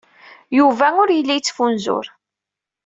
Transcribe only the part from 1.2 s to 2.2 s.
yettfunzur.